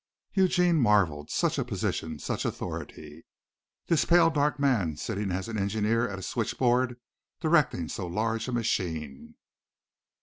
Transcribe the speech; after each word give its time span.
Eugene 0.33 0.77
marveled. 0.77 1.29
Such 1.29 1.59
a 1.59 1.63
position! 1.63 2.17
Such 2.17 2.43
authority! 2.43 3.23
This 3.85 4.03
pale, 4.03 4.31
dark 4.31 4.57
man 4.59 4.97
sitting 4.97 5.31
as 5.31 5.47
an 5.47 5.59
engineer 5.59 6.09
at 6.09 6.17
a 6.17 6.23
switch 6.23 6.57
board 6.57 6.99
directing 7.39 7.87
so 7.87 8.07
large 8.07 8.47
a 8.47 8.51
machine. 8.51 9.35